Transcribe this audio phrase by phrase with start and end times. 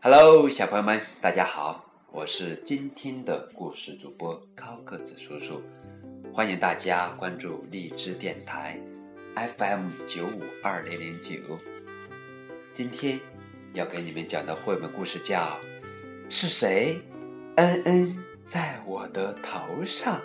[0.00, 5.60] Hello，小朋友们，大家好，我是今天的故事主播高个子叔叔，
[6.32, 8.80] 欢迎大家关注荔枝电台
[9.58, 11.34] FM 九五二零零九。
[12.74, 13.20] 今天
[13.74, 15.40] 要给你们讲的绘本故事叫
[16.30, 16.98] 《是谁
[17.56, 18.16] 恩恩
[18.46, 20.16] 在我的头上》。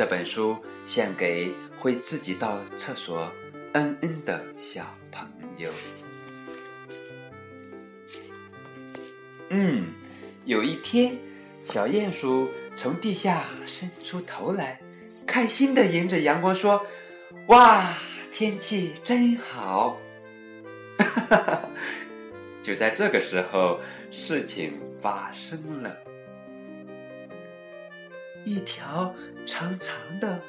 [0.00, 3.30] 这本书献给会自己到厕所
[3.74, 5.28] 嗯嗯的小朋
[5.58, 5.70] 友。
[9.50, 9.88] 嗯，
[10.46, 11.18] 有一天，
[11.66, 14.80] 小鼹鼠从地下伸出头来，
[15.26, 16.86] 开心的迎着阳光说
[17.48, 17.92] ：“哇，
[18.32, 19.98] 天气真好！”！
[22.64, 23.78] 就在这个时候，
[24.10, 25.94] 事情发生了，
[28.46, 29.14] 一条
[29.46, 30.40] 长长的，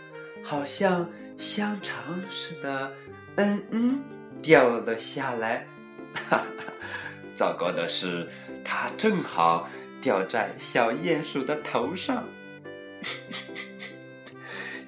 [0.44, 2.92] 好像香肠似的，
[3.36, 4.04] 嗯嗯，
[4.42, 5.66] 掉了下来。
[6.14, 6.46] 哈哈，
[7.36, 8.28] 糟糕的是。
[8.64, 9.68] 它正好
[10.04, 12.24] 掉在小鼹鼠的头上，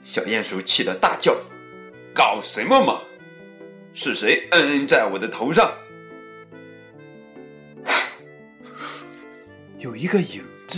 [0.04, 1.36] 小鼹鼠气得大叫
[2.14, 3.02] ：“搞什么嘛！
[3.96, 5.74] 是谁嗯嗯在我的头上？”
[9.80, 10.78] 有一个影子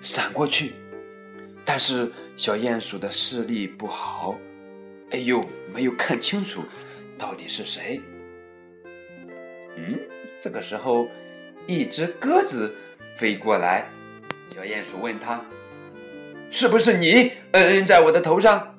[0.00, 0.72] 闪过去，
[1.64, 4.34] 但是小鼹鼠的视力不好，
[5.10, 6.62] 哎呦，没有看清楚
[7.18, 8.00] 到底是谁。
[9.76, 9.98] 嗯，
[10.40, 11.06] 这个时候。
[11.66, 12.74] 一只鸽子
[13.18, 13.86] 飞过来，
[14.48, 15.44] 小鼹鼠问他
[16.50, 18.74] ：“是不是你嗯嗯在我的头上？”“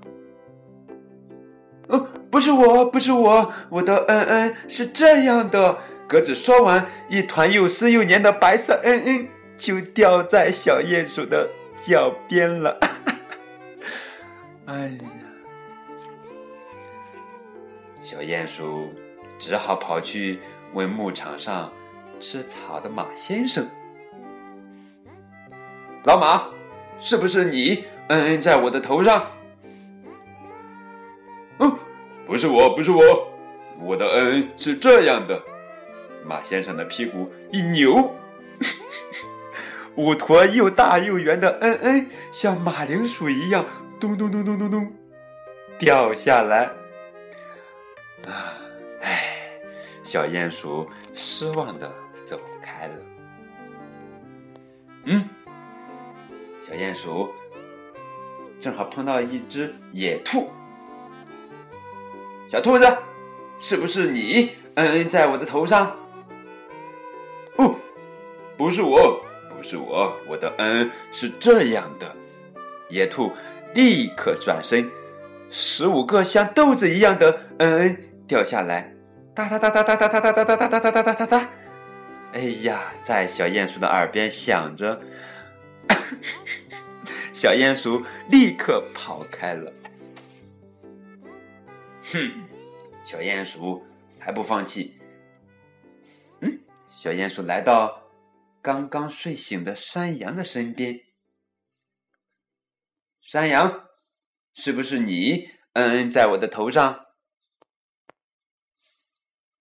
[1.87, 5.77] 哦，不是我，不是我，我的嗯嗯是这样的。”
[6.09, 9.27] 鸽子说完，一团又湿又黏的白色嗯嗯
[9.59, 11.47] 就掉在小鼹鼠的
[11.85, 12.79] 脚边了。
[14.65, 14.97] 哎呀，
[18.01, 18.93] 小鼹鼠
[19.39, 20.39] 只好跑去
[20.73, 21.71] 问牧场上。
[22.23, 23.67] 吃草的马先生，
[26.03, 26.47] 老马，
[27.01, 29.25] 是不是你嗯嗯在我的头上？
[31.57, 31.75] 嗯，
[32.27, 33.27] 不是我，不是我，
[33.79, 35.41] 我的嗯嗯是这样的。
[36.23, 38.13] 马先生的屁股一扭，
[39.97, 43.65] 五坨又大又圆的嗯嗯，像马铃薯一样
[44.01, 44.91] 咚咚咚咚咚咚
[45.77, 46.65] 掉下来。
[48.27, 48.57] 啊，
[48.99, 49.53] 唉，
[50.03, 51.89] 小鼹鼠失望的。
[52.25, 52.93] 走开了。
[55.03, 55.27] 嗯，
[56.65, 57.29] 小鼹鼠
[58.61, 60.49] 正好碰到一只野兔。
[62.49, 62.97] 小兔子，
[63.59, 65.95] 是不是你嗯嗯在我的头上？
[67.57, 67.75] 哦，
[68.55, 69.21] 不是我，
[69.57, 72.15] 不是我，我的嗯嗯是这样的。
[72.89, 73.31] 野兔
[73.73, 74.89] 立刻转身，
[75.49, 78.93] 十五个像豆子一样的嗯嗯掉下来，
[79.33, 81.49] 哒哒哒哒哒哒哒哒哒哒哒哒哒哒哒。
[82.33, 85.01] 哎呀，在小鼹鼠的耳边响着，
[87.33, 89.71] 小鼹鼠立刻跑开了。
[92.13, 92.31] 哼，
[93.03, 93.85] 小鼹鼠
[94.17, 94.97] 还不放弃。
[96.39, 96.59] 嗯，
[96.89, 98.01] 小鼹鼠来到
[98.61, 100.99] 刚刚睡醒的山羊的身边。
[103.21, 103.87] 山羊，
[104.53, 107.05] 是不是你嗯嗯在我的头上？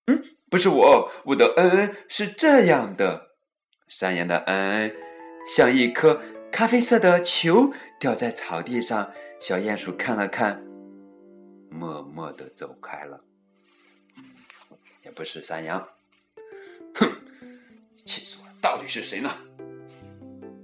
[0.07, 3.31] 嗯不是我，我的恩恩是这样的。
[3.87, 4.97] 山羊的恩恩
[5.57, 9.13] 像一颗咖啡色的球掉在草地上。
[9.41, 10.63] 小鼹鼠看了看，
[11.71, 13.25] 默默的走开了。
[15.03, 15.89] 也不是山羊，
[16.95, 17.09] 哼，
[18.05, 18.55] 气死我了！
[18.61, 19.35] 到底是谁呢？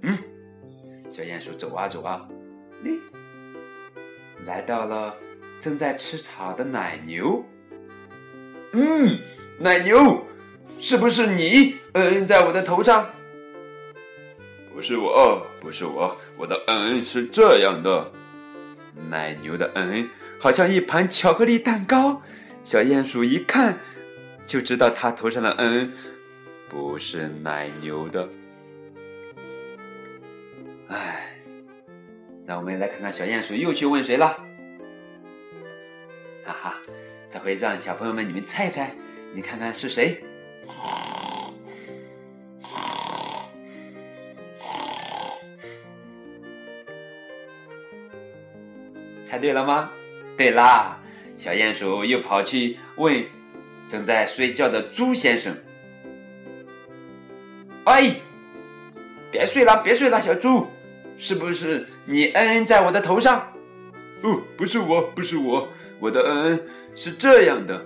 [0.03, 0.15] 嗯，
[1.11, 2.29] 小鼹鼠走啊走啊，
[2.83, 2.99] 咦，
[4.45, 5.15] 来到了
[5.61, 7.43] 正在吃草的奶牛。
[8.73, 9.17] 嗯。
[9.59, 10.23] 奶牛，
[10.79, 13.09] 是不是你嗯嗯在我的头上？
[14.71, 18.11] 不是我，不是我，我的嗯嗯是这样的。
[19.09, 20.09] 奶牛的嗯嗯
[20.39, 22.21] 好像一盘巧克力蛋糕，
[22.63, 23.75] 小鼹鼠一看
[24.45, 25.93] 就知道它头上的嗯嗯
[26.69, 28.29] 不是奶牛的。
[30.89, 31.36] 哎，
[32.49, 34.41] 那我们来看看小鼹鼠又去问谁了？
[36.45, 36.75] 哈哈，
[37.29, 38.95] 这回让小朋友们你们猜猜。
[39.33, 40.23] 你看看是谁？
[49.25, 49.91] 猜对了吗？
[50.37, 50.97] 对啦，
[51.37, 53.25] 小鼹鼠又跑去问
[53.89, 55.53] 正在睡觉的猪先生
[57.83, 58.15] ：“哎，
[59.33, 60.65] 别睡了，别睡了，小猪，
[61.17, 63.51] 是不是你恩恩在我的头上？
[64.21, 65.67] 哦，不是我，不是我，
[65.99, 67.85] 我的恩恩是这样的。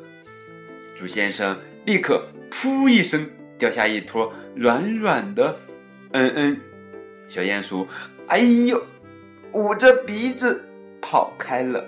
[0.98, 5.57] 猪先生立刻噗一声掉下一坨软软的
[6.12, 6.60] 恩恩。
[7.28, 7.88] 小鼹鼠，
[8.28, 8.83] 哎呦，
[9.54, 10.63] 捂着鼻子
[11.01, 11.86] 跑开了。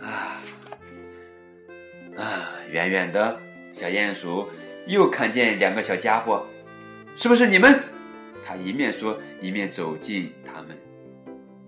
[0.00, 0.42] 啊
[2.16, 2.50] 啊！
[2.70, 3.38] 远远的
[3.72, 4.48] 小鼹鼠
[4.86, 6.46] 又看见两个小家伙，
[7.16, 7.80] 是不是你们？
[8.46, 10.76] 他一面说，一面走近他们。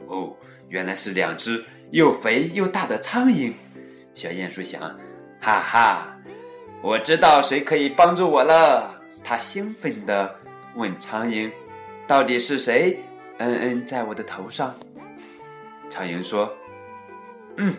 [0.06, 0.36] 哦，
[0.68, 3.52] 原来是两只又肥又大的苍蝇。
[4.14, 4.80] 小鼹鼠想：
[5.40, 6.16] 哈哈，
[6.82, 8.94] 我知道谁可以帮助我了。
[9.24, 10.34] 他兴奋地
[10.74, 11.50] 问苍蝇
[12.06, 12.98] ：“到底是谁？
[13.38, 14.74] 嗯嗯，在我的头上？”
[15.90, 16.52] 苍蝇说
[17.58, 17.74] ：“嗯，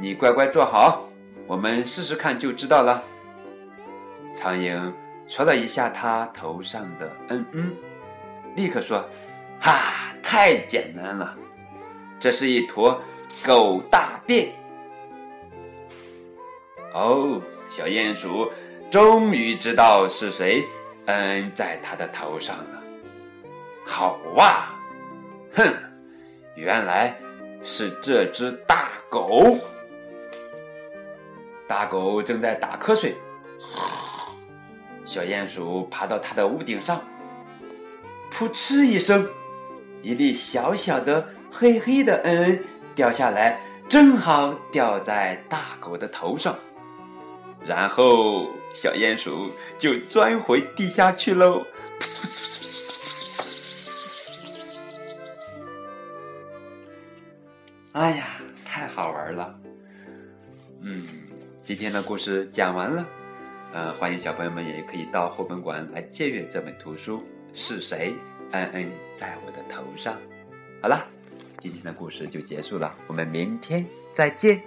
[0.00, 1.08] 你乖乖坐好，
[1.46, 3.02] 我们试试看就知道了。”
[4.34, 4.92] 苍蝇
[5.28, 7.72] 戳了一下他头上的嗯嗯。
[8.54, 9.04] 立刻说
[9.60, 11.36] ：“哈，太简单了，
[12.20, 13.00] 这是一坨
[13.44, 14.52] 狗大便。”
[16.94, 17.40] 哦，
[17.70, 18.52] 小鼹鼠
[18.90, 20.62] 终于知道是谁
[21.06, 22.82] 嗯在他的头上了。
[23.86, 24.66] 好哇，
[25.54, 25.64] 哼，
[26.54, 27.16] 原来
[27.64, 29.58] 是这只大狗。
[31.66, 33.16] 大狗正在打瞌睡，
[35.06, 37.02] 小鼹鼠爬到它的屋顶上。
[38.32, 39.28] 噗嗤一声，
[40.02, 42.64] 一粒小小的黑黑的恩恩
[42.94, 46.58] 掉下来，正好掉在大狗的头上。
[47.64, 51.62] 然后小鼹鼠就钻回地下去喽。
[57.92, 58.26] 哎呀，
[58.64, 59.54] 太好玩了！
[60.80, 61.06] 嗯，
[61.62, 63.04] 今天的故事讲完了。
[63.74, 67.22] 呃，欢迎小朋友们也可以到绘本馆来借阅这本图书。
[67.54, 68.14] 是谁？
[68.52, 70.16] 恩恩在我的头上。
[70.80, 71.06] 好了，
[71.58, 74.62] 今天的故事就结束了，我们明天再见。